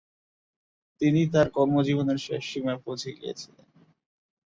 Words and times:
তিনি 1.01 1.21
তার 1.33 1.47
কর্মজীবনের 1.49 2.19
শেষসীমায় 2.25 2.79
পৌছে 2.85 3.09
গিয়েছিলেন। 3.17 3.65